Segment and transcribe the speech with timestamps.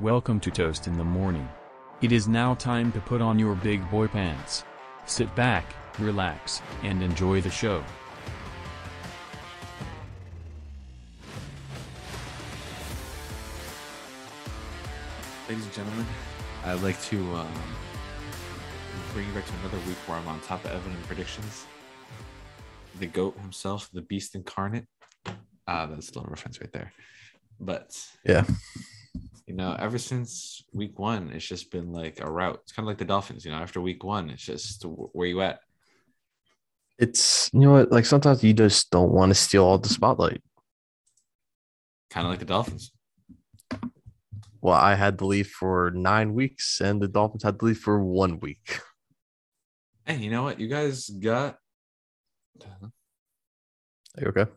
[0.00, 1.48] Welcome to Toast in the Morning.
[2.02, 4.62] It is now time to put on your big boy pants.
[5.06, 7.82] Sit back, relax, and enjoy the show.
[15.48, 16.06] Ladies and gentlemen,
[16.64, 17.52] I'd like to um,
[19.12, 21.66] bring you back to another week where I'm on top of Evan in predictions.
[23.00, 24.86] The GOAT himself, the beast incarnate.
[25.66, 26.92] Ah, that's a little reference right there.
[27.58, 28.44] But Yeah.
[29.48, 32.60] You know, ever since week one, it's just been like a route.
[32.62, 35.40] It's kind of like the Dolphins, you know, after week one, it's just where you
[35.40, 35.60] at.
[36.98, 40.42] It's you know what, like sometimes you just don't want to steal all the spotlight.
[42.10, 42.92] Kind of like the Dolphins.
[44.60, 48.04] Well, I had to leave for nine weeks, and the Dolphins had to leave for
[48.04, 48.80] one week.
[50.04, 50.58] Hey, you know what?
[50.58, 51.58] You guys got
[52.64, 54.50] Are you okay?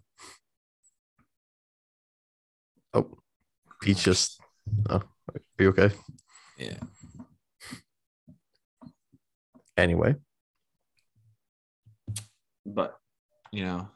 [2.93, 3.17] Oh,
[3.81, 4.40] Peach just.
[4.89, 5.91] Oh, are you okay?
[6.57, 6.77] yeah.
[9.77, 10.15] Anyway,
[12.65, 12.95] But
[13.51, 13.87] you know,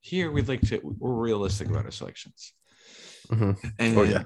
[0.00, 2.52] here we'd like to we're realistic about our selections.
[3.28, 3.56] mhm.
[3.78, 4.24] And Oh, yeah.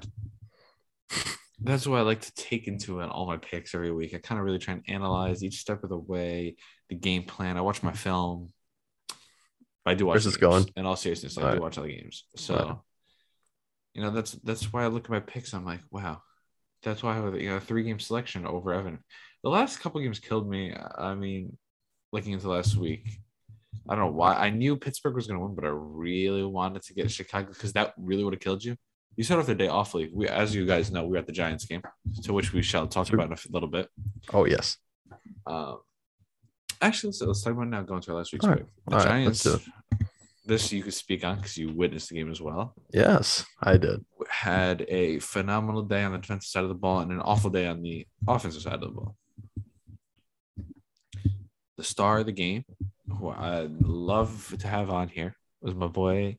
[1.61, 4.15] that's what I like to take into it all my picks every week.
[4.15, 6.57] I kind of really try and analyze each step of the way,
[6.89, 7.57] the game plan.
[7.57, 8.53] I watch my film.
[9.85, 10.67] I do watch Where's this going?
[10.77, 12.25] In all seriousness, I do watch all the games.
[12.37, 12.83] So.
[13.95, 15.53] You know, that's that's why I look at my picks.
[15.55, 16.23] I'm like, wow.
[16.83, 18.99] That's why I have a you know, three game selection over Evan.
[19.45, 20.75] The last couple games killed me.
[20.97, 21.57] I mean,
[22.13, 23.19] looking into last week.
[23.89, 24.35] I don't know why.
[24.35, 27.73] I knew Pittsburgh was going to win, but I really wanted to get Chicago because
[27.73, 28.77] that really would have killed you.
[29.17, 30.11] You started off the day awfully.
[30.13, 31.83] We, as you guys know, we're at the Giants game,
[32.23, 33.89] to which we shall talk about in a little bit.
[34.33, 34.77] oh yes,
[35.47, 35.79] Um,
[36.81, 37.83] actually, let's, let's talk about now.
[37.83, 38.61] Going to our last week's All right.
[38.61, 38.69] pick.
[38.87, 39.43] The All right, Giants.
[39.43, 39.61] do
[40.45, 42.75] this you could speak on because you witnessed the game as well.
[42.93, 44.05] yes, I did.
[44.29, 47.67] Had a phenomenal day on the defensive side of the ball and an awful day
[47.67, 49.17] on the offensive side of the ball.
[51.79, 52.65] The star of the game,
[53.09, 56.39] who I'd love to have on here, was my boy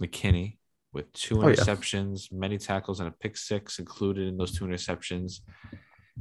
[0.00, 0.58] McKinney
[0.92, 1.54] with two Oh, yeah.
[1.54, 5.40] interceptions, many tackles, and a pick six included in those two interceptions.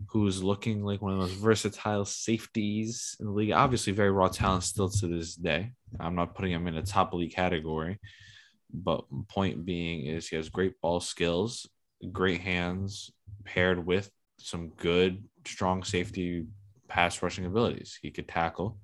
[0.07, 3.51] Who's looking like one of the most versatile safeties in the league?
[3.51, 5.73] Obviously, very raw talent still to this day.
[5.99, 7.99] I'm not putting him in a top league category,
[8.73, 11.67] but point being is he has great ball skills,
[12.11, 13.11] great hands,
[13.45, 16.45] paired with some good, strong safety
[16.88, 17.97] pass rushing abilities.
[18.01, 18.79] He could tackle.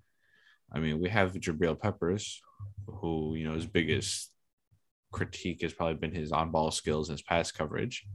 [0.72, 2.42] I mean, we have Jabril Peppers,
[2.88, 4.32] who, you know, his biggest
[5.12, 8.06] critique has probably been his on ball skills and his pass coverage.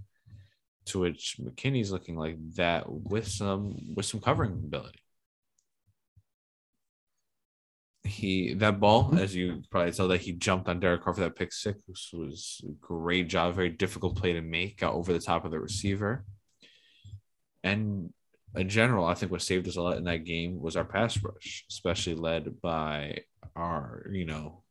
[0.86, 4.98] To which McKinney's looking like that with some with some covering ability.
[8.02, 9.18] He that ball, mm-hmm.
[9.18, 12.60] as you probably saw, that he jumped on Derek Carr for that pick six was
[12.64, 16.24] a great job, very difficult play to make, got over the top of the receiver.
[17.62, 18.12] And
[18.56, 21.22] in general, I think what saved us a lot in that game was our pass
[21.22, 23.18] rush, especially led by
[23.54, 24.62] our, you know,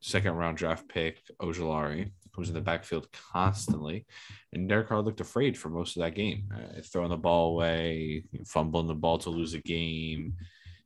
[0.00, 4.06] second round draft pick, Ojulari, was in the backfield constantly.
[4.52, 8.24] And Derek Carr looked afraid for most of that game, uh, throwing the ball away,
[8.46, 10.34] fumbling the ball to lose a game.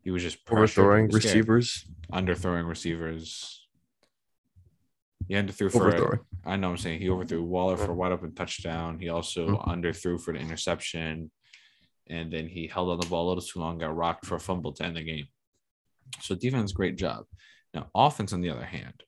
[0.03, 3.67] He was just Overthrowing receivers, underthrowing receivers.
[5.29, 6.21] He underthrew for overthrowing.
[6.45, 9.01] I know what I'm saying he overthrew Waller for a wide open touchdown.
[9.01, 9.67] He also Mhm.
[9.67, 11.33] underthrew for the interception.
[12.09, 14.41] And then he held on the ball a little too long, got rocked for a
[14.41, 15.27] fumble to end the game.
[16.21, 17.27] So defense, great job.
[17.75, 19.03] Now, offense, on the other hand,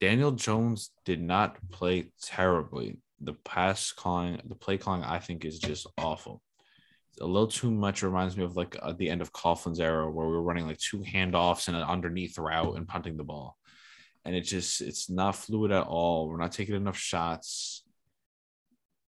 [0.00, 2.98] Daniel Jones did not play terribly.
[3.20, 6.42] The pass calling, the play calling, I think is just awful.
[7.20, 10.26] A little too much reminds me of like uh, the end of Coughlin's era, where
[10.26, 13.56] we were running like two handoffs and an underneath route and punting the ball
[14.26, 16.28] and it just it's not fluid at all.
[16.28, 17.84] We're not taking enough shots.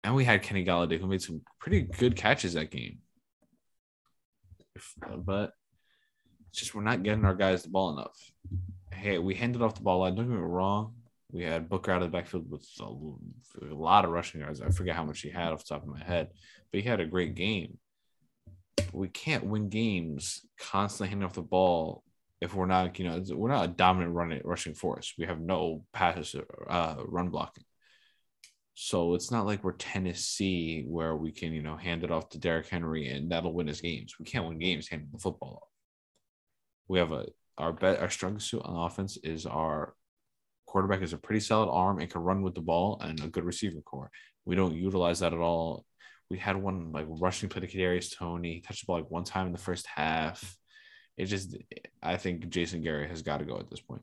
[0.03, 2.99] And we had Kenny Golladay who made some pretty good catches that game.
[4.75, 5.53] If, but
[6.49, 8.31] it's just we're not getting our guys the ball enough.
[8.97, 10.95] Hey, we handed off the ball I Don't get me wrong.
[11.31, 14.61] We had Booker out of the backfield with a, lot of rushing yards.
[14.61, 16.29] I forget how much he had off the top of my head,
[16.71, 17.77] but he had a great game.
[18.91, 22.03] We can't win games constantly handing off the ball
[22.41, 25.13] if we're not, you know, we're not a dominant running rushing force.
[25.17, 26.35] We have no passes,
[26.67, 27.65] uh, run blocking.
[28.73, 32.39] So it's not like we're Tennessee where we can, you know, hand it off to
[32.39, 34.15] Derrick Henry and that'll win us games.
[34.17, 35.69] We can't win games handing the football off.
[36.87, 37.25] We have a
[37.57, 39.93] our bet our strongest suit on offense is our
[40.65, 43.45] quarterback is a pretty solid arm and can run with the ball and a good
[43.45, 44.11] receiving core.
[44.45, 45.85] We don't utilize that at all.
[46.29, 48.55] We had one like rushing play to Kadarius Toney.
[48.55, 50.57] He touched the ball like one time in the first half.
[51.17, 51.57] It just,
[52.03, 54.01] I think Jason Garrett has got to go at this point.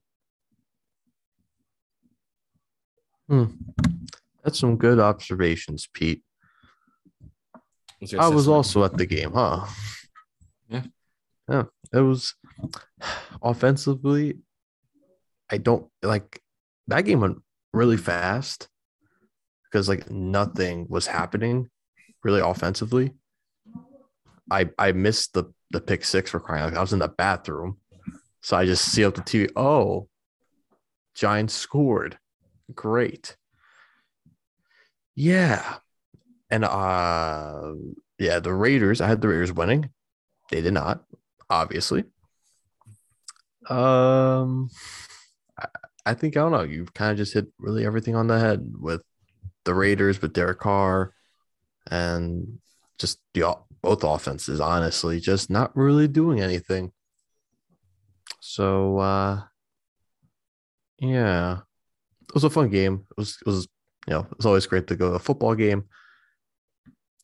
[3.28, 3.44] Hmm.
[4.42, 6.22] That's some good observations, Pete.
[8.18, 9.66] I was also at the game, huh?
[10.68, 10.82] Yeah.
[11.48, 11.62] Yeah.
[11.94, 12.34] It was
[13.42, 14.38] offensively.
[15.50, 16.40] I don't like
[16.88, 17.38] that game went
[17.72, 18.68] really fast
[19.64, 21.68] because like nothing was happening
[22.24, 23.12] really offensively.
[24.50, 26.64] I I missed the the pick six for crying.
[26.64, 27.78] Like I was in the bathroom,
[28.42, 29.50] so I just see up the TV.
[29.54, 30.08] Oh,
[31.14, 32.18] Giants scored.
[32.74, 33.36] Great.
[35.14, 35.76] Yeah.
[36.50, 37.72] And uh
[38.18, 39.90] yeah, the Raiders, I had the Raiders winning.
[40.50, 41.04] They did not,
[41.50, 42.04] obviously.
[43.68, 44.70] Um
[45.58, 45.66] I,
[46.06, 48.74] I think I don't know, you've kind of just hit really everything on the head
[48.78, 49.02] with
[49.64, 51.14] the Raiders with Derek Carr
[51.90, 52.58] and
[52.98, 56.92] just the both offenses, honestly, just not really doing anything.
[58.40, 59.42] So uh
[60.98, 61.60] yeah.
[62.28, 63.06] It was a fun game.
[63.10, 63.68] It was it was
[64.06, 65.84] you know, it's always great to go to a football game.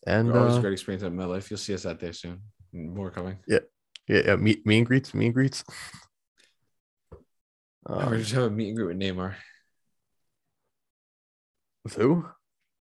[0.06, 1.50] And always uh, a great experience at MetLife.
[1.50, 2.40] You'll see us out there soon.
[2.72, 3.36] More coming.
[3.46, 3.58] yeah,
[4.10, 5.64] yeah, yeah meet meet and greets, meet and greets.
[7.88, 9.34] We're Um, just have a meet and greet with Neymar.
[11.84, 12.26] with who?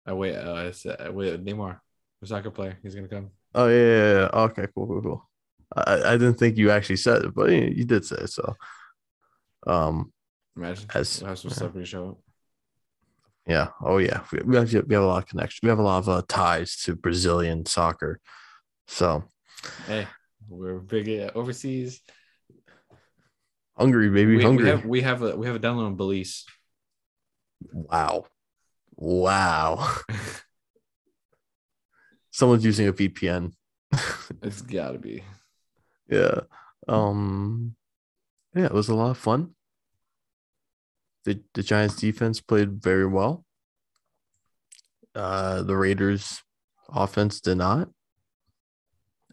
[0.05, 0.35] I wait.
[0.35, 1.43] Uh, I said, I wait.
[1.43, 1.79] Neymar,
[2.21, 2.77] the soccer player.
[2.81, 3.29] He's gonna come.
[3.53, 4.41] Oh yeah, yeah, yeah.
[4.45, 5.29] Okay, cool, cool, cool.
[5.75, 8.55] I, I didn't think you actually said it, but you, you did say it, so.
[9.65, 10.11] Um.
[10.55, 10.85] Imagine.
[10.93, 11.57] As- we'll have some yeah.
[11.57, 12.17] celebrity show up.
[13.47, 13.69] Yeah.
[13.81, 14.21] Oh yeah.
[14.31, 15.59] We, we have we have a lot of connections.
[15.63, 18.19] We have a lot of uh, ties to Brazilian soccer.
[18.87, 19.23] So
[19.85, 20.07] Hey,
[20.49, 22.01] we're big overseas.
[23.77, 24.65] hungry, baby, We, hungry.
[24.65, 26.45] we have we have a we have a download on Belize.
[27.71, 28.25] wow.
[28.95, 29.95] Wow.
[32.31, 33.53] Someone's using a VPN.
[34.41, 35.23] It's gotta be.
[36.09, 36.41] yeah.
[36.87, 37.75] Um
[38.55, 39.51] yeah, it was a lot of fun.
[41.25, 43.45] The the Giants defense played very well.
[45.15, 46.41] Uh the Raiders
[46.89, 47.89] offense did not.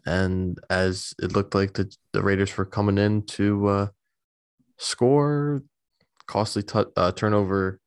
[0.05, 3.87] And as it looked like the, the Raiders were coming in to uh
[4.77, 5.63] score
[6.27, 7.79] costly tu- uh, turnover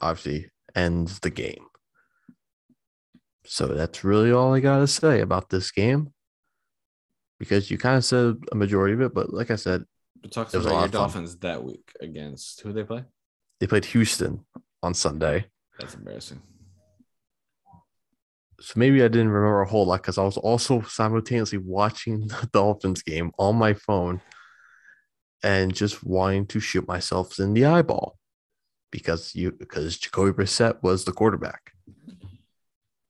[0.00, 1.66] obviously ends the game.
[3.46, 6.12] So that's really all I got to say about this game
[7.38, 9.84] because you kind of said a majority of it, but like I said,
[10.22, 11.00] It to was us a about lot your of fun.
[11.00, 13.04] Dolphins that week against who they play.
[13.60, 14.44] they played Houston
[14.82, 15.46] on Sunday.
[15.78, 16.40] That's embarrassing.
[18.60, 22.48] So maybe I didn't remember a whole lot because I was also simultaneously watching the
[22.52, 24.20] Dolphins game on my phone
[25.42, 28.18] and just wanting to shoot myself in the eyeball
[28.90, 31.72] because you because Jacoby Brissett was the quarterback.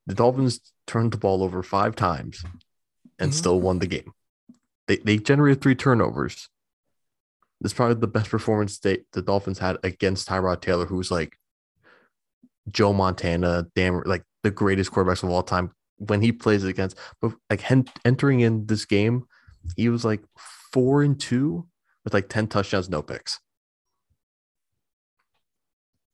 [0.06, 2.44] The Dolphins turned the ball over five times
[3.18, 3.34] and Mhm.
[3.34, 4.12] still won the game.
[4.88, 6.48] They they generated three turnovers.
[7.60, 11.36] This is probably the best performance they, the Dolphins had against Tyrod Taylor, who's like
[12.70, 15.72] Joe Montana, damn, like the greatest quarterbacks of all time.
[15.96, 19.24] When he plays against, but like hen- entering in this game,
[19.76, 20.20] he was like
[20.72, 21.66] four and two
[22.04, 23.40] with like 10 touchdowns, no picks.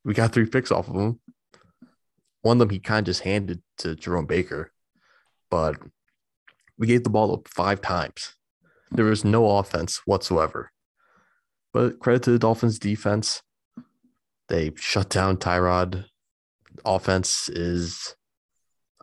[0.04, 1.20] We got three picks off of him.
[2.42, 4.72] One of them he kind of just handed to Jerome Baker,
[5.50, 5.76] but
[6.78, 8.34] we gave the ball up five times.
[8.90, 10.72] There was no offense whatsoever.
[11.72, 13.42] But credit to the Dolphins defense.
[14.48, 16.06] They shut down Tyrod.
[16.84, 18.16] Offense is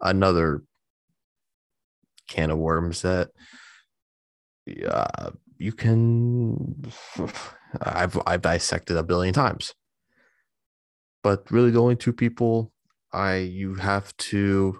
[0.02, 0.64] another
[2.28, 3.30] can of worms that
[4.66, 6.84] yeah, you can
[7.82, 9.74] I've I've dissected a billion times.
[11.24, 12.72] But really the only two people
[13.12, 14.80] I you have to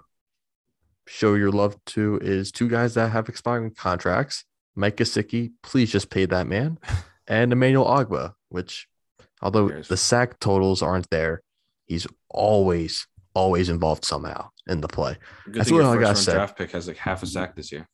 [1.06, 4.44] show your love to is two guys that have expiring contracts.
[4.74, 6.78] Mike Gesicki, please just pay that man.
[7.30, 8.88] And Emmanuel Ogbah, which
[9.42, 11.42] although the sack totals aren't there,
[11.84, 13.06] he's always,
[13.38, 15.16] always involved somehow in the play.
[15.44, 16.32] Good That's what I gotta round say.
[16.32, 17.88] draft pick has like half a sack this year.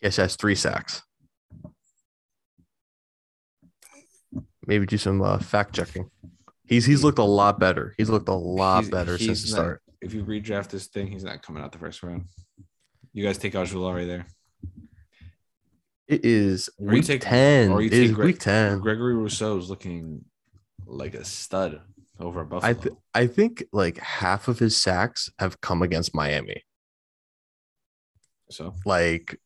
[0.00, 1.02] Yes, he has three sacks.
[4.66, 6.10] Maybe do some uh, fact checking.
[6.66, 7.94] He's he's looked a lot better.
[7.96, 9.82] He's looked a lot He's- better since he's the not- start.
[10.00, 12.26] If you redraft this thing, he's not coming out the first round.
[13.12, 14.26] You guys take Ojulari there.
[16.06, 17.72] It is Or week take- ten.
[17.72, 18.78] or you It is Greg- week ten.
[18.78, 20.24] Gregory Rousseau is looking
[20.86, 21.80] like a stud
[22.20, 22.70] over Buffalo.
[22.70, 26.64] I th- I think like half of his sacks have come against Miami.
[28.50, 29.38] so Like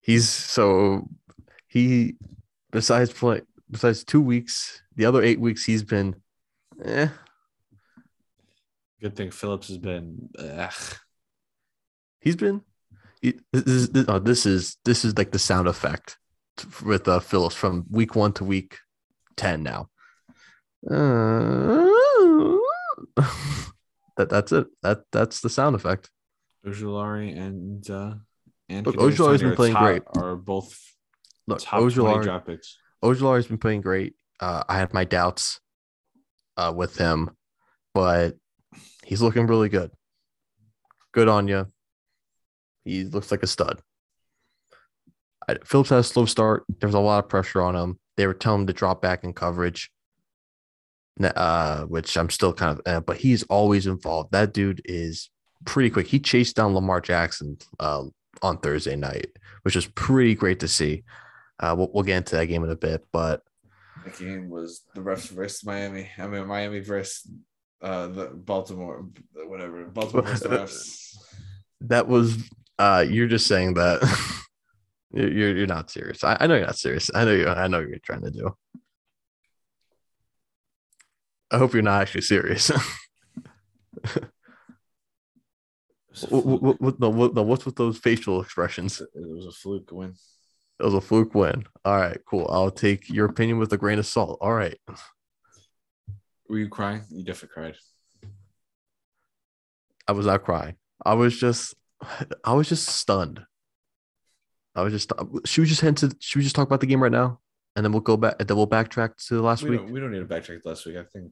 [0.00, 1.08] he's so
[1.68, 2.16] he
[2.70, 6.16] besides play besides two weeks, the other eight weeks he's been
[6.84, 7.08] eh.
[9.00, 10.28] good thing Phillips has been.
[12.20, 12.62] He's been
[13.22, 16.18] he- this is this, oh, this is this is like the sound effect
[16.84, 18.78] with uh Phillips from week one to week
[19.36, 19.88] ten now.
[20.88, 21.86] Uh,
[24.16, 24.66] that that's it.
[24.82, 26.10] That that's the sound effect.
[26.64, 28.14] Ojulari and uh
[28.68, 30.02] and Look, Ojulari's been playing top- great.
[30.16, 30.78] Are both
[31.46, 32.78] Look, top Ojulari, draft picks.
[33.02, 34.14] Ojulari's been playing great.
[34.40, 35.60] Uh, I had my doubts
[36.56, 37.30] uh, with him,
[37.94, 38.34] but
[39.04, 39.90] he's looking really good.
[41.12, 41.66] Good on you.
[42.84, 43.80] He looks like a stud.
[45.48, 46.64] I, Phillips had a slow start.
[46.80, 47.98] There was a lot of pressure on him.
[48.16, 49.90] They were telling him to drop back in coverage,
[51.22, 54.32] uh, which I'm still kind of, uh, but he's always involved.
[54.32, 55.30] That dude is
[55.64, 56.06] pretty quick.
[56.06, 58.04] He chased down Lamar Jackson uh,
[58.42, 59.28] on Thursday night,
[59.62, 61.04] which was pretty great to see.
[61.58, 63.42] Uh, we'll, we'll get into that game in a bit, but
[64.04, 66.10] The game was the refs versus Miami.
[66.18, 67.30] I mean Miami versus
[67.80, 69.84] uh the Baltimore, whatever.
[69.86, 71.16] Baltimore versus the refs.
[71.88, 72.36] that was
[72.78, 74.02] uh, you're just saying that
[75.12, 76.22] you're you're not serious.
[76.24, 77.10] I, I know you're not serious.
[77.14, 77.48] I know you.
[77.48, 78.54] I know what you're trying to do.
[81.50, 82.70] I hope you're not actually serious.
[86.30, 89.00] What, what, what, no, what, no, what's with those facial expressions?
[89.00, 90.14] It was a fluke win.
[90.80, 91.66] It was a fluke win.
[91.84, 92.48] All right, cool.
[92.50, 94.38] I'll take your opinion with a grain of salt.
[94.40, 94.78] All right.
[96.48, 97.02] Were you crying?
[97.10, 97.76] You definitely cried.
[100.08, 100.76] I was not crying.
[101.04, 101.74] I was just,
[102.44, 103.40] I was just stunned.
[104.74, 105.12] I was just.
[105.44, 106.14] Should we just head to?
[106.20, 107.40] Should we just talk about the game right now,
[107.76, 109.80] and then we'll go back, then we'll backtrack to last We week.
[109.80, 110.96] don't, we don't need to backtrack to last week.
[110.96, 111.30] I think.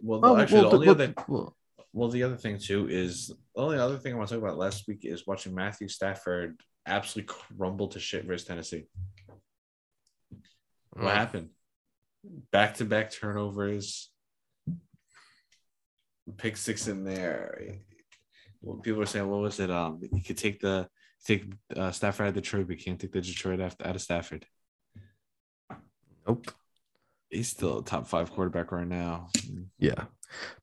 [0.00, 1.56] Well, Oh, actually, well, the only well, other well,
[1.92, 4.58] well, the other thing too is the only other thing I want to talk about
[4.58, 8.84] last week is watching Matthew Stafford absolutely crumble to shit versus Tennessee.
[10.90, 11.14] What Mm.
[11.14, 11.50] happened?
[12.50, 14.10] Back to back turnovers,
[16.38, 17.76] pick six in there.
[18.60, 19.70] Well, people are saying, what was it?
[19.70, 20.88] Um, you could take the
[21.24, 21.44] take
[21.76, 24.44] uh, Stafford out of Detroit, but you can't take the Detroit out of Stafford.
[26.26, 26.50] Nope.
[27.30, 29.28] He's still a top five quarterback right now.
[29.78, 30.04] Yeah.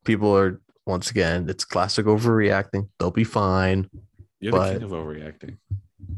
[0.03, 2.89] People are once again, it's classic overreacting.
[2.99, 3.89] They'll be fine.
[4.39, 5.57] You're But- the king of overreacting.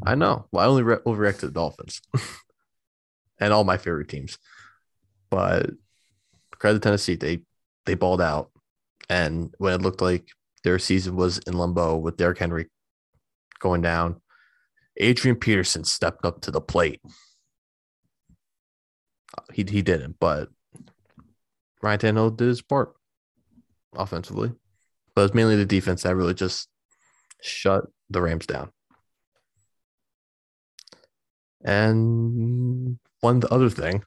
[0.05, 0.47] I know.
[0.51, 2.01] Well, I only re- overreact to the Dolphins
[3.39, 4.37] and all my favorite teams.
[5.29, 5.69] But
[6.51, 7.41] credit Tennessee, they
[7.85, 8.49] they balled out.
[9.09, 10.27] And when it looked like
[10.63, 12.65] their season was in limbo with Derrick Henry
[13.59, 14.21] going down,
[14.97, 17.01] Adrian Peterson stepped up to the plate.
[19.53, 20.49] He he didn't, but
[21.81, 22.93] Ryan Tannehill did his part
[23.93, 24.51] offensively.
[25.15, 26.67] But it's mainly the defense that really just
[27.41, 28.71] shut the Rams down.
[31.63, 34.03] And one other thing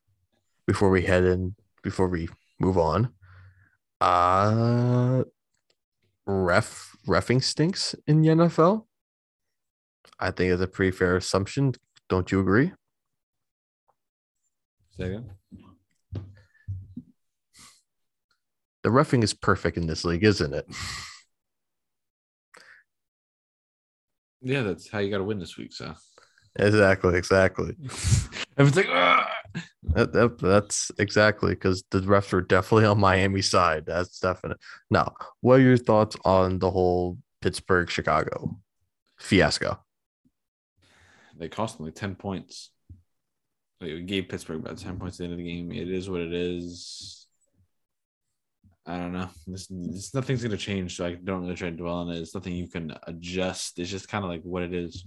[0.67, 2.29] before we head in, before we
[2.61, 3.13] move on,
[4.01, 5.25] uh,
[6.27, 8.87] ref refing stinks in the NFL.
[10.21, 11.75] I think it's a pretty fair assumption.
[12.09, 12.73] Don't you agree?
[14.99, 15.31] Again?
[18.83, 20.67] The roughing is perfect in this league, isn't it?
[24.41, 25.73] Yeah, that's how you got to win this week.
[25.73, 25.95] So
[26.57, 27.75] Exactly, exactly.
[28.59, 29.31] everyone's like, "Ah!"
[29.95, 33.85] That, that- that's exactly because the refs are definitely on Miami side.
[33.87, 34.59] That's definite.
[34.91, 38.59] Now, what are your thoughts on the whole Pittsburgh Chicago
[39.19, 39.79] fiasco?
[41.37, 42.71] they cost like 10 points.
[43.81, 45.71] Like, we gave Pittsburgh about 10 points at the end of the game.
[45.73, 47.27] It is what it is.
[48.87, 49.29] I don't know.
[49.47, 52.19] This, this nothing's gonna change, so I don't really try to dwell on it.
[52.21, 53.79] It's nothing you can adjust.
[53.79, 55.05] It's just kind of like what it is.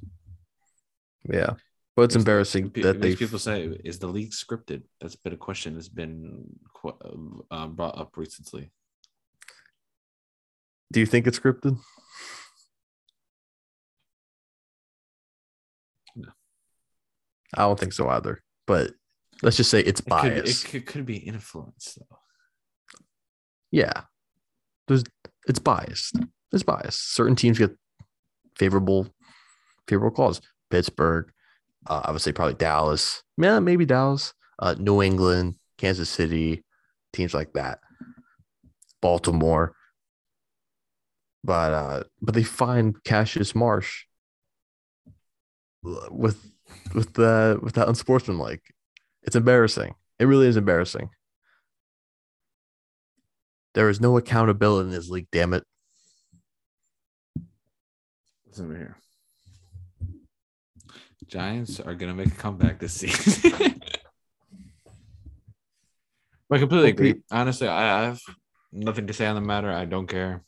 [1.27, 1.53] Yeah,
[1.95, 3.15] but it's Makes- embarrassing Pe- that they.
[3.15, 6.45] people say, "Is the league scripted?" That's been a question that's been
[7.49, 8.71] uh, brought up recently.
[10.93, 11.79] Do you think it's scripted?
[16.15, 16.29] No.
[17.55, 18.43] I don't think so either.
[18.67, 18.91] But
[19.41, 20.65] let's just say it's It could, biased.
[20.65, 22.17] it could, could be influence though.
[23.71, 24.03] yeah,
[24.87, 25.03] there's
[25.47, 26.17] it's biased.
[26.53, 27.13] It's biased.
[27.15, 27.71] Certain teams get
[28.57, 29.07] favorable
[29.87, 30.41] favorable calls.
[30.69, 31.31] Pittsburgh,
[31.87, 33.23] uh, I would say probably Dallas.
[33.37, 34.33] Yeah, maybe Dallas.
[34.59, 36.63] Uh, New England, Kansas City,
[37.13, 37.79] teams like that.
[39.01, 39.75] Baltimore.
[41.43, 44.03] But uh, but they find Cassius Marsh
[45.83, 46.50] with
[46.93, 48.61] with the with that unsportsmanlike.
[49.23, 49.95] It's embarrassing.
[50.19, 51.09] It really is embarrassing.
[53.73, 55.63] There is no accountability in this league, damn it.
[58.47, 58.97] Listen over here.
[61.27, 63.51] Giants are gonna make a comeback this season.
[66.51, 67.21] I completely agree.
[67.31, 68.21] Honestly, I I have
[68.73, 69.71] nothing to say on the matter.
[69.71, 70.43] I don't care.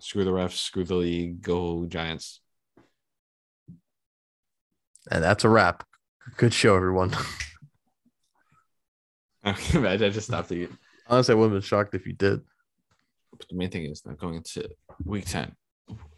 [0.00, 2.40] Screw the refs, screw the league, go Giants.
[5.10, 5.84] And that's a wrap.
[6.36, 7.14] Good show, everyone.
[9.44, 10.70] I just stopped it.
[11.06, 12.40] Honestly, I wouldn't have been shocked if you did.
[13.30, 14.68] But the main thing is now going into
[15.04, 15.52] week 10.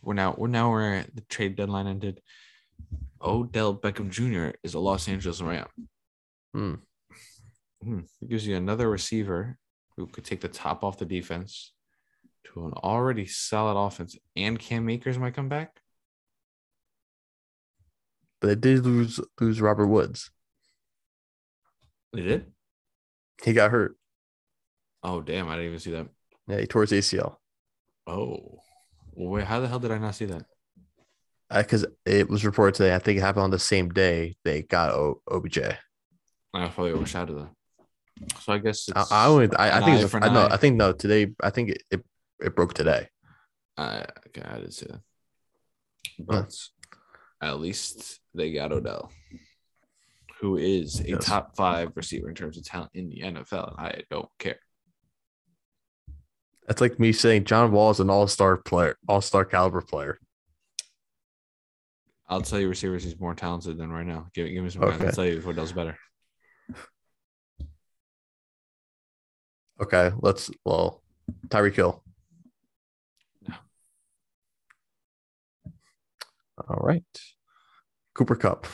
[0.03, 2.21] We're now we're now where the trade deadline ended.
[3.23, 4.57] Odell Beckham Jr.
[4.65, 5.67] is a Los Angeles Ram.
[6.53, 6.75] Hmm.
[7.83, 8.01] Hmm.
[8.21, 9.59] It gives you another receiver
[9.97, 11.73] who could take the top off the defense
[12.47, 15.81] to an already solid offense, and Cam Akers might come back.
[18.41, 20.31] But they did lose lose Robert Woods.
[22.13, 22.47] They did.
[23.45, 23.97] He got hurt.
[25.03, 25.49] Oh damn!
[25.49, 26.09] I didn't even see that.
[26.49, 27.37] Yeah, he tore his ACL.
[28.07, 28.59] Oh,
[29.15, 29.45] wait.
[29.45, 30.45] How the hell did I not see that?
[31.49, 32.95] Because it was reported today.
[32.95, 35.59] I think it happened on the same day they got o- OBJ.
[35.59, 38.41] I probably overshadowed that.
[38.41, 40.47] So I guess I, it's I only, I, I think it's, I know.
[40.47, 40.55] eye.
[40.55, 40.93] I think no.
[40.93, 42.05] Today, I think it, it,
[42.41, 43.09] it broke today.
[43.77, 45.01] I okay, I didn't see that.
[46.19, 46.55] But
[47.41, 49.11] at least they got Odell,
[50.41, 51.25] who is a Yes.
[51.25, 54.59] top five receiver in terms of talent in the NFL, and I don't care.
[56.67, 60.19] That's like me saying John Wall is an all star player, all star caliber player.
[62.29, 64.29] I'll tell you, receivers, he's more talented than right now.
[64.35, 64.85] Give, give me some.
[64.85, 64.95] Okay.
[64.95, 65.07] Okay.
[65.07, 65.99] I'll tell you if Odell's better.
[69.81, 71.03] Okay, let's well,
[71.49, 72.05] Tyreek Hill.
[76.71, 77.03] All right,
[78.15, 78.69] Cooper Kupp.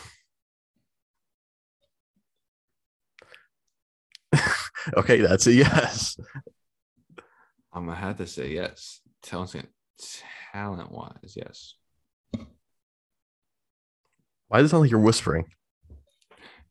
[4.99, 6.19] okay, that's a yes.
[7.73, 9.01] I'm gonna have to say yes.
[9.23, 9.71] Talent,
[10.53, 11.77] talent wise, yes.
[14.49, 15.47] Why does it sound like you're whispering?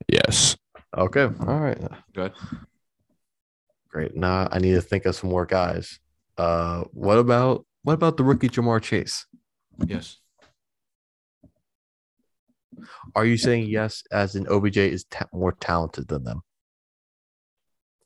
[0.07, 0.55] Yes.
[0.95, 1.79] Okay, all right,
[2.13, 2.33] Good.
[3.89, 4.15] great.
[4.15, 5.99] Now I need to think of some more guys.
[6.37, 9.25] Uh, what about what about the rookie Ja'Marr Chase?
[9.87, 10.17] Yes.
[13.15, 16.41] Are you saying yes as in OBJ is ta- more talented than them?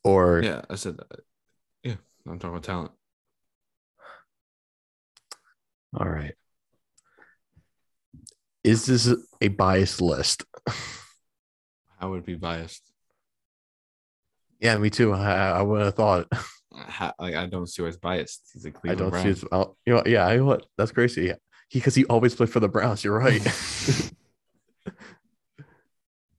[0.03, 1.07] Or Yeah, I said that.
[1.83, 1.95] Yeah,
[2.27, 2.91] I'm talking about talent.
[5.99, 6.33] all right.
[8.63, 10.43] Is this a biased list?
[11.99, 12.83] I would be biased.
[14.59, 15.13] yeah, me too.
[15.13, 16.27] I, I would have thought.
[17.19, 18.51] Like I don't see why it's biased.
[18.53, 19.23] He's a I Cleveland don't Brown.
[19.23, 19.43] see his.
[19.85, 21.23] You know, yeah, I know what that's crazy.
[21.25, 21.35] Yeah.
[21.69, 23.03] He because he always played for the Browns.
[23.03, 23.41] You're right.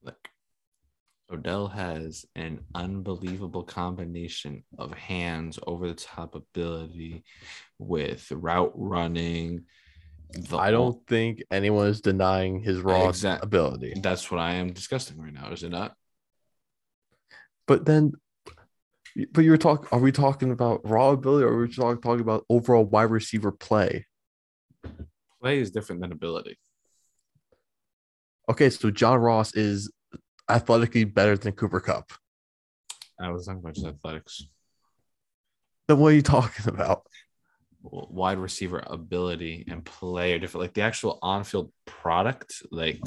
[0.03, 0.29] Look,
[1.33, 7.25] Odell has an unbelievable combination of hands, over the top ability,
[7.79, 9.65] with route running.
[10.33, 13.95] The I don't think anyone is denying his raw Exact- ability.
[13.97, 15.95] That's what I am discussing right now, is it not?
[17.67, 18.13] But then,
[19.33, 19.89] but you're talking.
[19.93, 24.07] Are we talking about raw ability, or are we talking about overall wide receiver play?
[25.41, 26.59] Play is different than ability.
[28.51, 29.91] Okay, so John Ross is
[30.49, 32.11] athletically better than Cooper Kupp.
[33.21, 34.45] I was talking about just athletics.
[35.87, 37.03] Then what are you talking about?
[37.83, 40.63] wide receiver ability and play are different.
[40.63, 43.01] Like the actual on-field product, like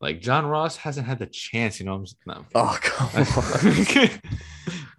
[0.00, 1.78] like John Ross hasn't had the chance.
[1.80, 2.46] You know, I'm no.
[2.54, 4.10] Oh come on.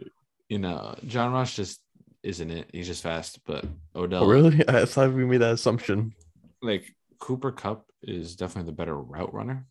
[0.50, 1.80] you know, John Ross just
[2.22, 2.70] isn't it.
[2.72, 3.39] He's just fast.
[3.46, 3.65] But
[3.96, 4.62] Odell, Oh, really?
[4.68, 6.13] I thought we made that assumption.
[6.62, 9.66] like Cooper Kupp is definitely the better route runner.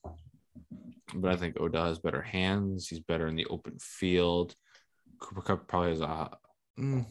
[1.14, 2.88] But I think Odell has better hands.
[2.88, 4.54] He's better in the open field.
[5.18, 6.30] Cooper Kupp probably has a.
[6.78, 7.06] mm.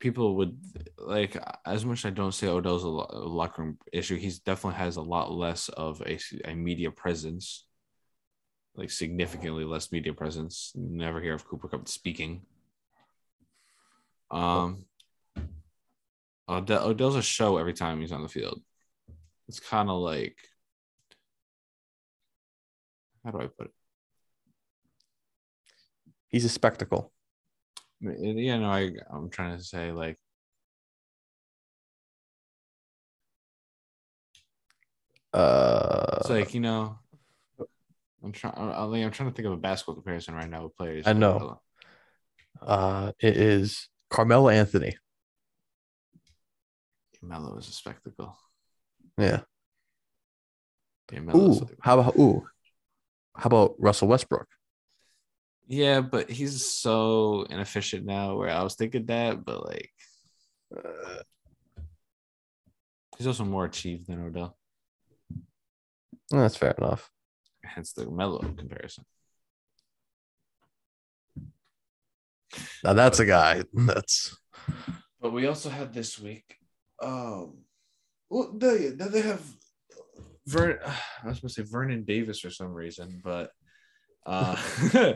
[0.00, 0.58] people would
[0.98, 2.00] like as much.
[2.00, 4.16] as I don't say Odell's a, locker room issue.
[4.16, 7.64] He's definitely has a lot less of a, a media presence,
[8.74, 10.72] like significantly less media presence.
[10.74, 12.42] Never hear of Cooper Kupp speaking.
[14.32, 14.84] Um,
[16.50, 18.60] Odell, Odell's a show every time he's on the field.
[19.48, 20.36] It's kind of like,
[23.24, 23.72] how do I put it?
[26.28, 27.12] He's a spectacle.
[28.00, 30.18] Yeah, no, I, I'm trying to say like,
[35.32, 36.98] Uh, it's like you know,
[38.24, 38.54] I'm trying.
[38.56, 41.06] I'm, I'm trying to think of a basketball comparison right now with players.
[41.06, 41.60] I know.
[42.60, 44.96] uh, it is Carmelo Anthony.
[47.22, 48.36] Melo is a spectacle.
[49.18, 49.40] Yeah.
[51.12, 52.46] Yeah, Melo's Ooh, how about ooh,
[53.36, 54.46] how about Russell Westbrook?
[55.66, 58.36] yeah, but he's so inefficient now.
[58.36, 59.90] Where I was thinking that, but like,
[60.76, 61.22] Uh,
[63.18, 64.56] he's also more achieved than Odell.
[66.30, 67.10] that's fair enough.
[67.64, 69.04] Hence the Melo comparison.
[72.82, 73.62] Now that's a guy.
[73.72, 74.36] That's
[75.20, 76.56] But we also had this week.
[77.00, 77.58] Um,
[78.28, 79.42] well, they they have
[80.46, 80.78] Vern.
[80.86, 83.50] I was supposed to say Vernon Davis for some reason, but
[84.26, 84.56] uh,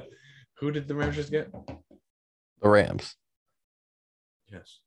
[0.58, 1.50] who did the Rams just get?
[2.62, 3.14] the Rams.
[4.50, 4.80] Yes.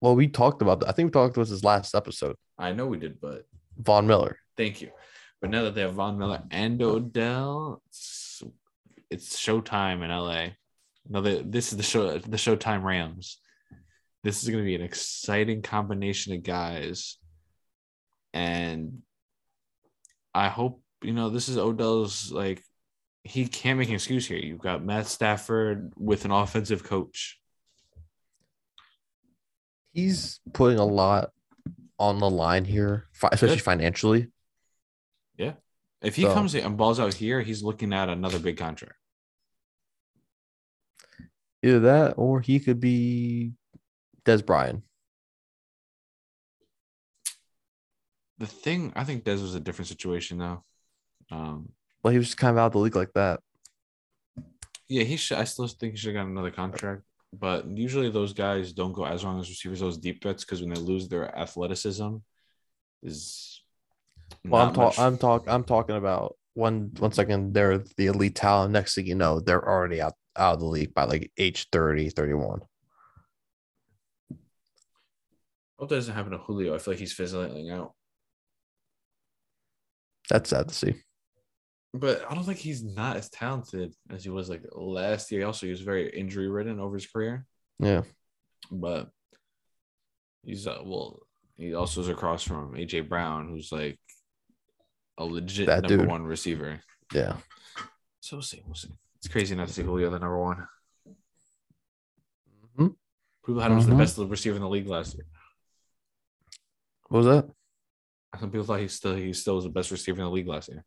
[0.00, 0.88] Well, we talked about that.
[0.88, 2.36] I think we talked about this last episode.
[2.58, 3.44] I know we did, but
[3.78, 4.38] Von Miller.
[4.56, 4.90] thank you.
[5.40, 8.42] But now that they have Von Miller and Odell, it's,
[9.10, 10.54] it's showtime in LA.
[11.08, 13.38] No, the, this is the show the Showtime Rams.
[14.22, 17.16] This is going to be an exciting combination of guys,
[18.34, 19.00] and
[20.34, 22.62] I hope you know this is Odell's like
[23.24, 24.38] he can't make an excuse here.
[24.38, 27.38] You've got Matt Stafford with an offensive coach.
[29.92, 31.30] He's putting a lot
[31.98, 33.62] on the line here, especially Good.
[33.62, 34.28] financially.
[35.36, 35.54] Yeah.
[36.02, 38.96] If he So- comes in and balls out here, he's looking at another big contract.
[41.62, 43.52] Either that or he could be
[44.30, 44.82] Dez Bryant.
[48.38, 50.64] The thing I think Dez was a different situation though.
[51.30, 51.70] Um,
[52.02, 53.40] Well, he was kind of out of the league like that.
[54.88, 55.38] yeah, he should.
[55.38, 57.02] I still think he should have got another contract.
[57.32, 60.72] But usually those guys don't go as long as receivers, those deep threats, because when
[60.74, 62.16] they lose their athleticism,
[63.02, 63.62] is
[64.44, 65.04] Well, I'm talking.
[65.04, 65.44] I'm talk.
[65.46, 66.90] I'm talking about one.
[66.98, 68.72] One second, they're the elite talent.
[68.72, 72.10] Next thing you know, they're already out out of the league by like age 30,
[72.10, 72.62] 31.
[75.80, 76.74] Hope that doesn't happen to Julio.
[76.74, 77.94] I feel like he's fizzling out.
[80.28, 80.94] That's sad to see.
[81.92, 85.44] But I don't think he's not as talented as he was like last year.
[85.46, 87.46] Also, he was very injury ridden over his career.
[87.80, 88.02] Yeah.
[88.70, 89.10] But
[90.44, 91.20] he's uh, well,
[91.56, 93.98] he also is across from AJ Brown, who's like
[95.18, 96.06] a legit That number dude.
[96.08, 96.80] one receiver.
[97.12, 97.36] Yeah.
[98.20, 98.62] So we'll see.
[98.64, 98.92] We'll see.
[99.16, 100.66] It's crazy not to see Julio the number one.
[102.78, 102.94] Mhm.
[103.44, 103.98] People had him as the Mhm.
[103.98, 105.26] best receiver in the league last year.
[107.10, 107.50] What was that?
[108.38, 110.68] Some people thought he still he still was the best receiver in the league last
[110.68, 110.84] year.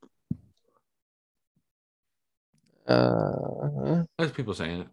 [2.88, 4.04] Uh.
[4.18, 4.88] That's people saying it.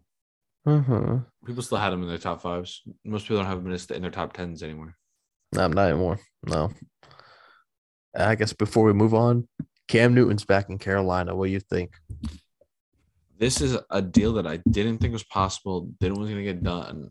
[0.65, 1.19] Uh-huh.
[1.45, 2.81] People still had him in their top fives.
[3.05, 4.95] Most people don't have him in, their top tens anymore.
[5.53, 6.19] No, not anymore.
[6.45, 6.71] No.
[8.15, 9.47] I guess before we move on,
[9.87, 11.33] Cam Newton's back in Carolina.
[11.33, 11.93] What do you think?
[13.39, 15.89] This is a deal that I didn't think was possible.
[16.01, 17.09] Didn't was gonna get done.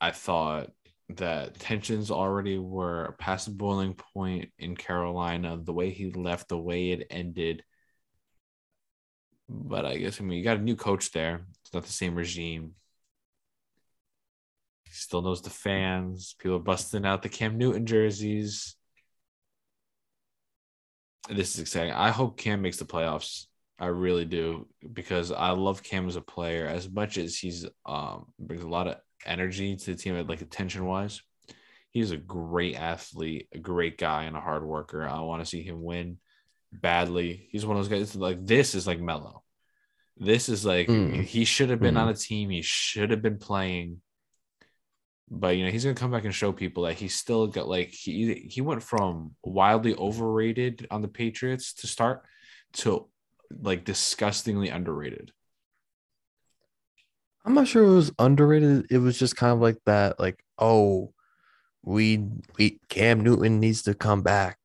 [0.00, 0.70] I thought
[1.10, 5.58] that tensions already were past the boiling point in Carolina.
[5.62, 7.62] The way he left, the way it ended.
[9.48, 11.46] But I guess I mean you got a new coach there.
[11.62, 12.74] It's not the same regime.
[14.84, 16.34] He still knows the fans.
[16.38, 18.76] People are busting out the Cam Newton jerseys.
[21.28, 21.92] This is exciting.
[21.92, 23.46] I hope Cam makes the playoffs.
[23.78, 28.26] I really do because I love Cam as a player as much as he's um
[28.38, 31.20] brings a lot of energy to the team like attention wise.
[31.90, 35.06] He's a great athlete, a great guy, and a hard worker.
[35.06, 36.18] I want to see him win
[36.72, 37.48] badly.
[37.50, 39.42] He's one of those guys like this is like Melo.
[40.18, 41.22] This is like Mm.
[41.22, 42.00] he should have been Mm.
[42.00, 42.50] on a team.
[42.50, 44.02] He should have been playing.
[45.28, 47.88] But you know he's gonna come back and show people that he's still got like
[47.88, 52.24] he he went from wildly overrated on the Patriots to start
[52.74, 53.08] to
[53.50, 55.32] like disgustingly underrated.
[57.46, 58.86] I'm not sure it was underrated.
[58.90, 61.12] It was just kind of like that, like, oh,
[61.82, 62.24] we
[62.58, 64.58] we Cam Newton needs to come back.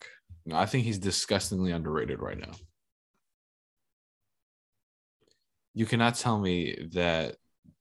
[0.45, 2.51] No, I think he's disgustingly underrated right now.
[5.75, 7.35] You cannot tell me that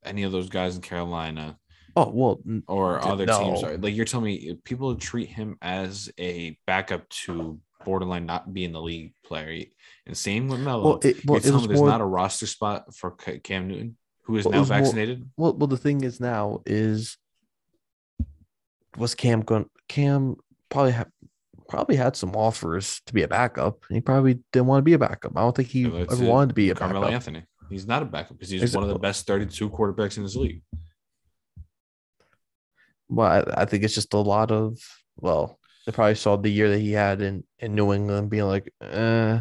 [0.04, 1.58] any of those guys in Carolina
[1.96, 3.38] Oh well, or other no.
[3.38, 8.52] teams are like you're telling me people treat him as a backup to borderline not
[8.52, 9.64] being the league player.
[10.06, 10.84] And same with Melo.
[10.84, 13.68] well, it, well, you're it telling was me there's not a roster spot for Cam
[13.68, 15.28] Newton, who is Well, now vaccinated.
[15.36, 17.16] well, well, the thing is now is
[18.96, 19.68] was Cam going?
[19.88, 20.36] Cam
[20.68, 21.08] probably had
[21.68, 24.94] probably had some offers to be a backup, and he probably didn't want to be
[24.94, 25.32] a backup.
[25.36, 27.14] I don't think he that's ever wanted to be a Carmelo backup.
[27.14, 27.44] Anthony.
[27.68, 30.34] He's not a backup because he's Exa- one of the best 32 quarterbacks in this
[30.34, 30.62] league.
[33.08, 34.78] Well, I, I think it's just a lot of
[35.20, 38.72] well, they probably saw the year that he had in in New England, being like,
[38.80, 39.40] eh,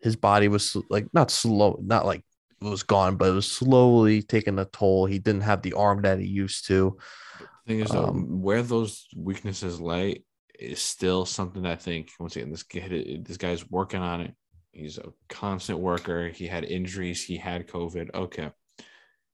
[0.00, 2.22] his body was like not slow, not like
[2.62, 5.06] was gone, but it was slowly taking a toll.
[5.06, 6.96] He didn't have the arm that he used to.
[7.38, 10.24] The thing is though, Um, where those weaknesses lay
[10.58, 14.34] is still something that I think once again this kid this guy's working on it.
[14.72, 16.28] He's a constant worker.
[16.28, 17.22] He had injuries.
[17.24, 18.14] He had COVID.
[18.14, 18.50] Okay,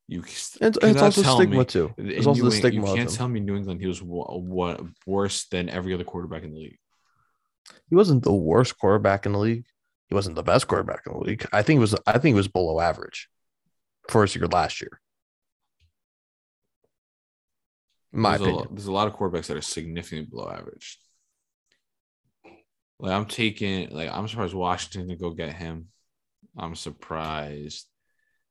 [0.08, 1.94] you It's, cannot it's also tell stigma me- too.
[1.96, 2.88] It's also New the stigma.
[2.90, 6.52] You can't tell me New England he was what worse than every other quarterback in
[6.52, 6.78] the league.
[7.88, 9.66] He wasn't the worst quarterback in the league.
[10.08, 11.46] He wasn't the best quarterback in the league.
[11.52, 11.94] I think it was.
[12.06, 13.28] I think it was below average
[14.08, 15.00] for his year last year.
[18.12, 18.64] My there's, a, opinion.
[18.64, 20.98] lo- there's a lot of quarterbacks that are significantly below average.
[22.98, 25.88] Like I'm taking, like I'm surprised Washington to go get him.
[26.56, 27.86] I'm surprised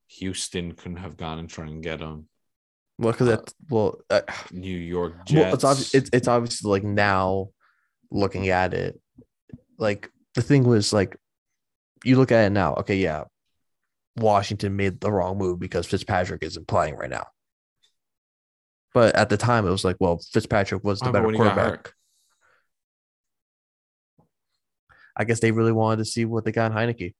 [0.07, 2.29] Houston couldn't have gone and try and get him.
[2.99, 5.53] Well, because Uh, that's well, uh, New York well, Jets.
[5.55, 5.93] it's obvious.
[5.95, 7.49] It's it's obviously like now,
[8.11, 8.99] looking at it,
[9.77, 11.17] like the thing was like,
[12.03, 12.75] you look at it now.
[12.75, 13.25] Okay, yeah,
[14.15, 17.27] Washington made the wrong move because Fitzpatrick isn't playing right now.
[18.93, 21.39] But at the time, it was like, well, Fitzpatrick was the Oh, better when he
[21.39, 21.93] got quarterback.
[25.15, 27.13] I guess they really wanted to see what they got in Heinicke.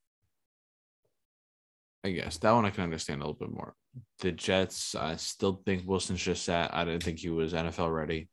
[2.03, 3.73] I guess that one I can understand a little bit more.
[4.19, 6.73] The Jets, I still think Wilson's just sat.
[6.73, 8.29] I didn't think he was NFL ready.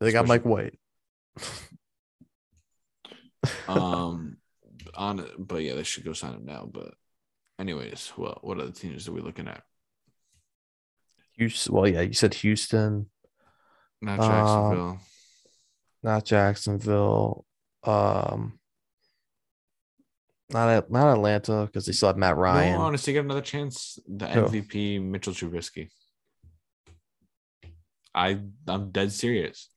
[0.00, 0.78] They got Especially- Mike White.
[3.66, 4.36] Um,
[4.94, 6.68] on but yeah, they should go sign him now.
[6.70, 6.94] But
[7.58, 9.62] anyways, well, what other teams are we looking at?
[11.36, 13.06] Houston, well, yeah, you said Houston,
[14.02, 15.00] Not Jacksonville.
[16.02, 17.46] not Jacksonville.
[17.84, 18.58] Um,
[20.50, 22.74] not not Atlanta because they still have Matt Ryan.
[22.74, 23.98] No, honestly, get another chance.
[24.06, 24.42] The Who?
[24.42, 25.88] MVP, Mitchell Trubisky.
[28.14, 29.70] I I'm dead serious.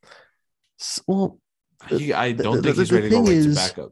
[1.08, 1.40] Well,
[1.88, 3.92] He, I don't the- think the- he's the ready to go right to backup.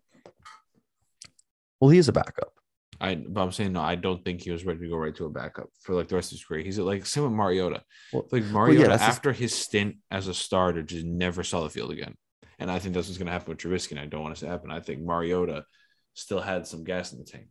[1.83, 2.53] Well, he is a backup.
[3.01, 5.25] I but I'm saying no, I don't think he was ready to go right to
[5.25, 6.63] a backup for like the rest of his career.
[6.63, 7.83] He's like same with Mariota.
[8.13, 11.63] Well- like Mariota yeah, that's the- after his stint as a starter just never saw
[11.63, 12.15] the field again.
[12.59, 14.47] And I think that's what's gonna happen with Trubisky, and I don't want it to
[14.47, 14.71] happen.
[14.71, 15.65] I think Mariota
[16.13, 17.47] still had some gas in the tank.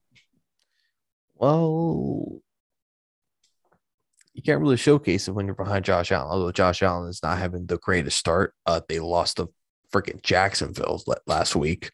[1.35, 2.41] Well,
[4.33, 6.29] you can't really showcase it when you're behind Josh Allen.
[6.31, 8.55] Although Josh Allen is not having the greatest start.
[8.65, 9.49] Uh, they lost to
[9.93, 11.91] freaking Jacksonville last week.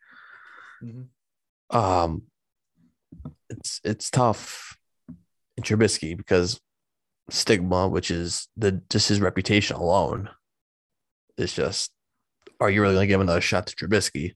[1.70, 2.22] Um,
[3.50, 4.76] it's it's tough
[5.56, 6.60] in Trubisky because
[7.30, 10.30] stigma, which is the just his reputation alone,
[11.36, 11.92] is just.
[12.60, 14.34] Are you really gonna give another shot to Trubisky?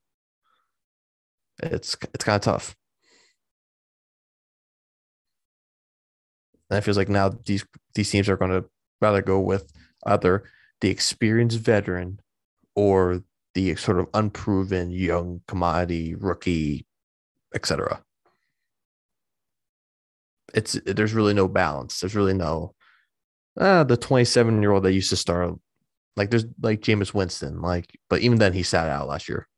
[1.62, 2.76] It's it's kind of tough.
[6.70, 7.64] And it feels like now these
[7.94, 8.64] these teams are to
[9.00, 9.72] rather go with
[10.06, 10.44] either
[10.80, 12.20] the experienced veteran
[12.74, 13.22] or
[13.54, 16.86] the sort of unproven young commodity rookie,
[17.54, 18.02] etc.
[20.54, 22.00] It's there's really no balance.
[22.00, 22.74] There's really no
[23.58, 25.54] uh, the 27 year old that used to start
[26.16, 29.48] like there's like Jameis Winston, like but even then he sat out last year.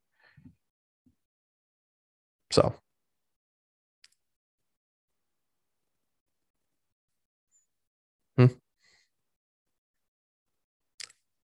[2.52, 2.74] So
[8.36, 8.46] Hmm.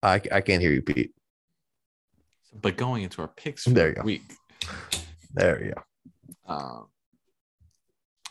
[0.02, 1.14] I I can't hear you, Pete.
[2.54, 4.02] But going into our picks There you go.
[4.04, 4.24] week.
[5.34, 5.82] There you go.
[6.48, 6.88] Um,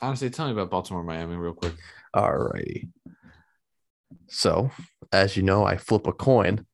[0.00, 1.74] honestly, tell me about Baltimore, Miami, real quick.
[2.14, 2.88] All righty.
[4.29, 4.70] So,
[5.12, 6.66] as you know, I flip a coin.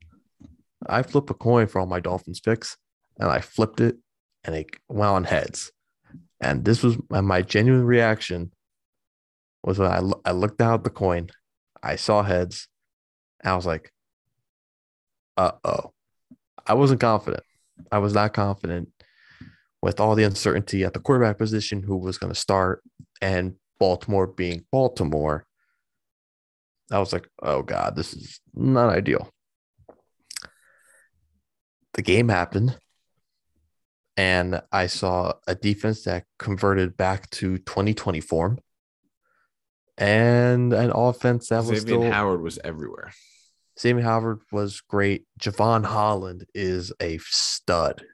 [0.86, 2.76] I flip a coin for all my Dolphins picks,
[3.18, 3.96] and I flipped it,
[4.44, 5.72] and it went on heads.
[6.40, 8.52] And this was my, my genuine reaction
[9.62, 11.28] was when I, I looked down at the coin,
[11.82, 12.68] I saw heads,
[13.42, 13.92] and I was like,
[15.36, 15.92] uh oh.
[16.66, 17.42] I wasn't confident.
[17.90, 18.91] I was not confident
[19.82, 22.82] with all the uncertainty at the quarterback position, who was going to start,
[23.20, 25.44] and Baltimore being Baltimore.
[26.90, 29.28] I was like, oh God, this is not ideal.
[31.94, 32.78] The game happened,
[34.16, 38.58] and I saw a defense that converted back to 2020 form
[39.98, 43.12] and an offense that was Xavier still Howard was everywhere.
[43.76, 45.26] Sammy Howard was great.
[45.40, 48.04] Jevon Holland is a stud.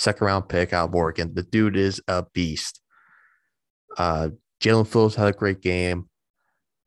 [0.00, 1.34] Second round pick out of Oregon.
[1.34, 2.80] The dude is a beast.
[3.98, 6.08] Uh, Jaelan Phillips had a great game.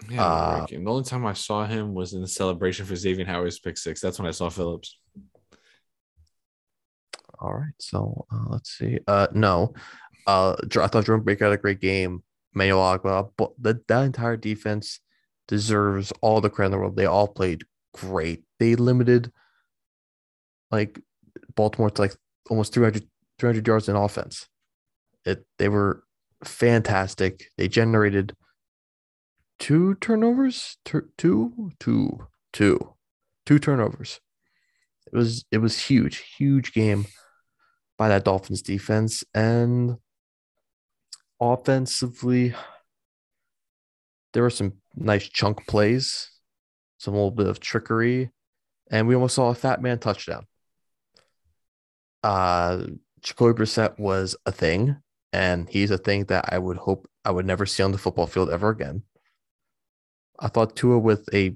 [0.10, 0.84] Yeah, Uh, great game.
[0.84, 4.02] the only time I saw him was in the celebration for Xavier Howard's pick six.
[4.02, 4.97] That's when I saw Phillips.
[7.39, 7.73] All right.
[7.78, 8.97] So uh, let's see.
[9.08, 9.76] Uh, no,
[10.26, 12.23] uh, I thought Jerome Baker had a great game.
[12.56, 14.99] Manuel Ogbah, but the, that entire defense
[15.47, 16.95] deserves all the credit in the world.
[16.95, 18.41] They all played great.
[18.58, 19.32] They limited
[20.71, 20.99] like
[21.56, 22.15] Baltimore to like
[22.49, 23.08] almost 300,
[23.39, 24.47] 300 yards in offense.
[25.25, 26.03] It they were
[26.43, 27.45] fantastic.
[27.58, 28.36] They generated
[29.60, 32.93] two turnovers, Tur- two, two, two,
[33.45, 34.19] two turnovers.
[35.12, 37.06] It was it was huge, huge game
[37.97, 39.97] by that Dolphins defense and
[41.39, 42.56] offensively
[44.34, 46.29] there were some nice chunk plays,
[46.97, 48.32] some little bit of trickery,
[48.91, 50.45] and we almost saw a fat man touchdown.
[52.23, 52.88] Uh
[53.21, 54.97] Jacoby Brissett was a thing,
[55.31, 58.27] and he's a thing that I would hope I would never see on the football
[58.27, 59.03] field ever again.
[60.39, 61.55] I thought Tua with a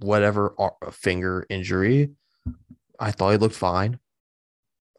[0.00, 0.54] whatever
[0.92, 2.10] finger injury,
[3.00, 4.00] I thought he looked fine.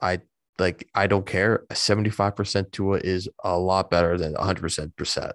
[0.01, 0.21] I
[0.59, 1.65] like I don't care.
[1.69, 5.33] A 75% Tua is a lot better than 100%.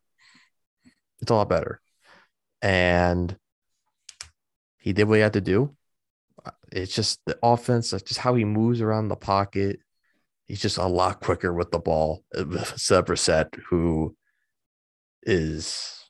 [1.21, 1.81] It's a lot better.
[2.63, 3.37] And
[4.79, 5.77] He did what he had to do.
[6.73, 9.81] It's just the offense, like just how he moves around the pocket.
[10.47, 12.25] He's just a lot quicker with the ball.
[12.35, 14.17] Brissett, who
[15.23, 16.01] is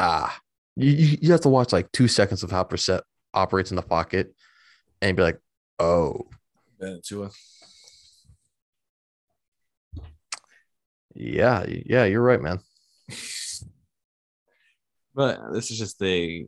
[0.00, 0.40] ah,
[0.76, 3.02] you, you have to watch like two seconds of how Brissett
[3.34, 4.34] operates in the pocket
[5.00, 5.38] and be like,
[5.78, 6.26] oh,
[6.78, 7.30] Ben Tua.
[11.14, 12.60] yeah, yeah, you're right, man.
[15.14, 16.46] But this is just a,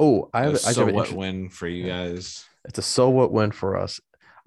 [0.00, 2.46] Oh, I a have, I so have what inter- win for you guys.
[2.64, 4.00] It's a so what win for us.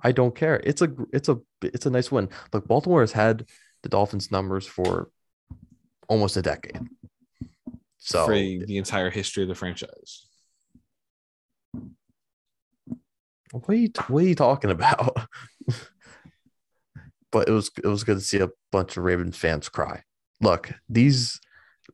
[0.04, 0.60] I don't care.
[0.64, 2.30] It's a it's a it's a nice win.
[2.52, 3.46] Look, Baltimore has had
[3.84, 5.10] the Dolphins numbers for
[6.10, 6.80] almost a decade.
[8.00, 10.28] So for the entire history of the franchise.
[13.52, 15.16] what are you what are you talking about?
[17.32, 20.02] but it was it was good to see a bunch of Ravens fans cry.
[20.42, 21.40] Look, these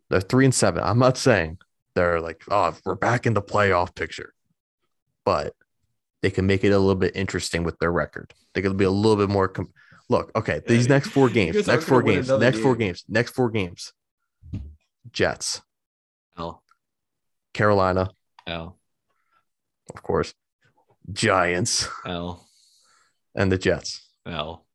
[0.10, 0.84] they're three and seven.
[0.84, 1.58] I'm not saying
[2.00, 4.34] they're like, oh, we're back in the playoff picture,
[5.26, 5.54] but
[6.22, 8.34] they can make it a little bit interesting with their record.
[8.54, 9.48] They could be a little bit more.
[9.50, 9.74] Com-
[10.08, 13.32] Look, okay, these Yeah, next four games, next four games, another next four games, next
[13.36, 13.94] four games.
[15.12, 15.62] Jets,
[16.38, 16.64] L
[17.54, 18.10] Carolina,
[18.48, 18.78] L
[19.94, 20.34] of course,
[21.12, 22.48] Giants, L
[23.36, 24.10] and the Jets.
[24.26, 24.66] L.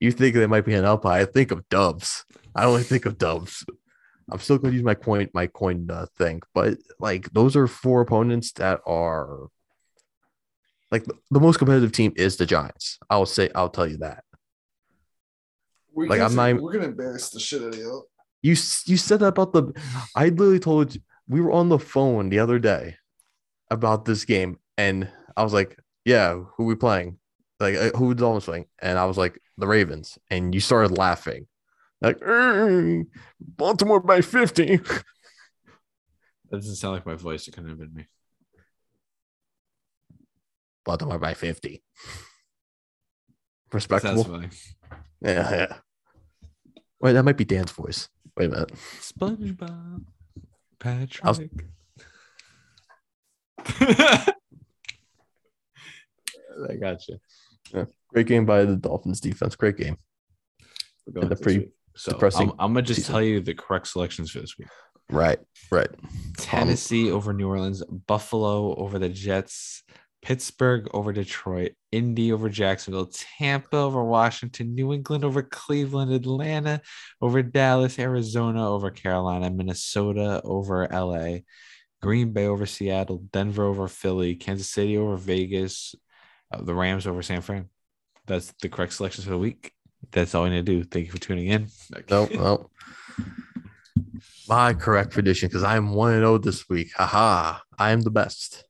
[0.00, 1.06] You think they might be an up?
[1.06, 2.24] I think of Dubs.
[2.54, 3.64] I only think of Dubs.
[4.30, 7.66] I'm still going to use my coin, my coin uh, thing, but like those are
[7.68, 9.48] four opponents that are
[10.90, 12.98] like the, the most competitive team is the Giants.
[13.08, 14.24] I'll say, I'll tell you that.
[15.94, 18.04] We Like, I'm say- not even- We're gonna embarrass the shit out of you.
[18.42, 19.72] You you said that about the.
[20.14, 22.96] I literally told you we were on the phone the other day
[23.70, 27.18] about this game, and I was like, "Yeah, who we playing?
[27.58, 30.96] Like uh, who the Dolphins playing?" And I was like, "The Ravens," and you started
[30.96, 31.48] laughing,
[32.00, 33.06] like "Mm,
[33.40, 34.76] Baltimore by fifty.
[34.76, 35.02] That
[36.60, 37.48] doesn't sound like my voice.
[37.48, 38.06] It couldn't have been me.
[40.84, 41.82] Baltimore by fifty.
[43.72, 44.40] Respectable.
[45.20, 45.76] Yeah, yeah.
[47.00, 48.08] Wait, that might be Dan's voice.
[48.36, 48.72] Wait a minute.
[49.00, 50.04] SpongeBob.
[50.78, 51.24] Patrick.
[51.24, 51.40] was-
[56.70, 57.18] I got you.
[57.74, 57.84] Yeah.
[58.08, 59.56] Great game by the Dolphins defense.
[59.56, 59.96] Great game.
[61.06, 61.70] We're going the pre- week.
[61.96, 64.68] So depressing I'm, I'm gonna just tell you the correct selections for this week.
[65.10, 65.38] Right,
[65.70, 65.88] right.
[66.36, 69.84] Tennessee over New Orleans, Buffalo over the Jets,
[70.20, 73.06] Pittsburgh over Detroit, Indy over Jacksonville,
[73.38, 76.80] Tampa over Washington, New England over Cleveland, Atlanta
[77.22, 81.38] over Dallas, Arizona over Carolina, Minnesota over LA,
[82.02, 85.94] Green Bay over Seattle, Denver over Philly, Kansas City over Vegas,
[86.52, 87.68] uh, the Rams over San Fran.
[88.26, 89.72] That's the correct selections for the week.
[90.12, 90.84] That's all I need to do.
[90.84, 91.68] Thank you for tuning in.
[92.10, 92.70] No, no.
[94.48, 96.92] My correct prediction because I'm 1 0 this week.
[96.94, 97.58] Haha.
[97.78, 98.64] I am the best.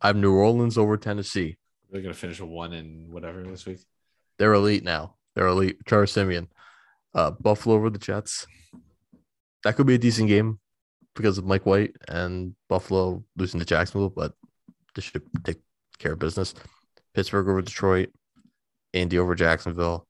[0.00, 1.56] I'm New Orleans over Tennessee.
[1.90, 3.78] They're gonna finish a one and whatever this week.
[4.38, 5.16] They're elite now.
[5.34, 5.78] They're elite.
[5.86, 6.48] Trevor Siemian.
[7.14, 8.46] Uh, Buffalo over the Jets.
[9.64, 10.60] That could be a decent game
[11.14, 14.34] because of Mike White and Buffalo losing to Jacksonville, but
[14.94, 15.58] this should take
[15.98, 16.54] care of business.
[17.14, 18.10] Pittsburgh over Detroit.
[18.92, 20.06] Indy over Jacksonville.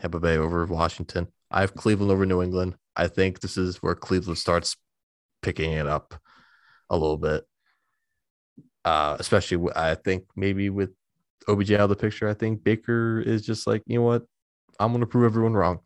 [0.00, 1.28] Tampa Bay over Washington.
[1.50, 2.76] I have Cleveland over New England.
[2.96, 4.76] I think this is where Cleveland starts
[5.42, 6.14] picking it up
[6.88, 7.44] a little bit.
[8.84, 10.90] Uh, especially, I think maybe with
[11.48, 14.22] OBJ out of the picture, I think Baker is just like, you know what?
[14.78, 15.80] I'm going to prove everyone wrong.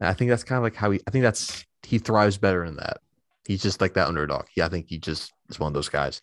[0.00, 2.64] And I think that's kind of like how he, I think that's, he thrives better
[2.64, 2.98] in that.
[3.46, 4.44] He's just like that underdog.
[4.54, 6.20] Yeah, I think he just is one of those guys.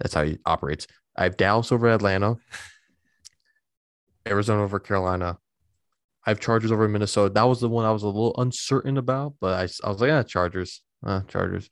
[0.00, 0.86] That's how he operates.
[1.16, 2.36] I have Dallas over Atlanta,
[4.26, 5.38] Arizona over Carolina.
[6.24, 7.32] I have Chargers over Minnesota.
[7.34, 10.08] That was the one I was a little uncertain about, but I, I was like,
[10.08, 11.68] yeah, Chargers, uh, Chargers.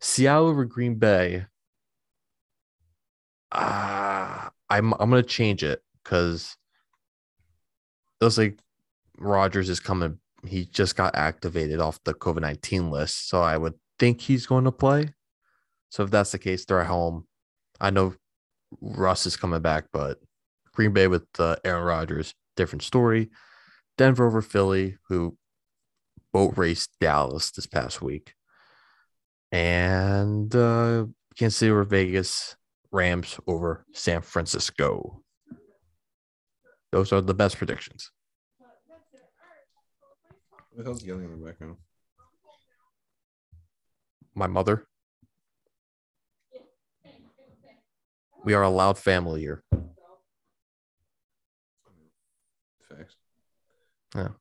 [0.00, 1.46] Seattle over Green Bay.
[3.52, 6.56] Ah, I'm I'm gonna change it because
[8.20, 8.58] it looks like
[9.18, 10.18] Rodgers is coming.
[10.46, 14.64] He just got activated off the COVID nineteen list, so I would think he's going
[14.64, 15.14] to play.
[15.90, 17.26] So if that's the case, they're at home.
[17.80, 18.14] I know
[18.80, 20.18] Russ is coming back, but
[20.76, 23.30] Green Bay with uh, Aaron Rodgers, different story.
[23.96, 25.38] Denver over Philly, who
[26.34, 28.34] boat raced Dallas this past week,
[29.50, 32.56] and uh, Kansas City over Vegas,
[32.92, 35.22] Rams over San Francisco.
[36.92, 38.10] Those are the best predictions.
[40.72, 41.76] What the hell's yelling in the background?
[44.34, 44.86] My mother.
[48.44, 49.64] We are a loud family here.
[54.16, 54.34] Facts.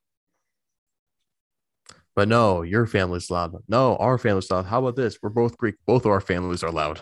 [2.16, 3.54] But no, your family's loud.
[3.68, 4.66] No, our family's loud.
[4.66, 5.18] How about this?
[5.22, 5.76] We're both Greek.
[5.86, 7.02] Both of our families are loud.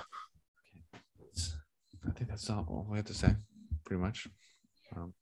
[2.05, 3.35] I think that's all all we have to say,
[3.85, 4.27] pretty much.
[4.95, 5.13] Um,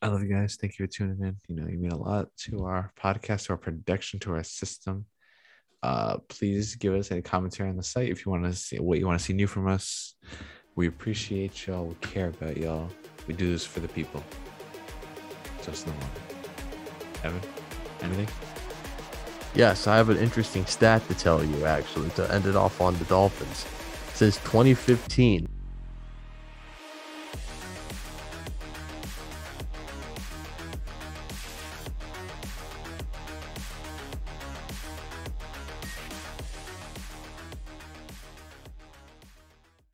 [0.00, 0.56] I love you guys.
[0.56, 1.36] Thank you for tuning in.
[1.48, 5.06] You know, you mean a lot to our podcast, to our production, to our system.
[5.82, 8.98] Uh, please give us any commentary on the site if you want to see what
[8.98, 10.14] you want to see new from us.
[10.76, 11.86] We appreciate y'all.
[11.86, 12.88] We care about y'all.
[13.26, 14.22] We do this for the people.
[15.62, 16.10] Just the one.
[17.24, 17.40] Evan,
[18.02, 18.28] anything?
[19.54, 22.96] Yes, I have an interesting stat to tell you, actually, to end it off on
[22.98, 23.66] the Dolphins.
[24.14, 25.48] Since 2015,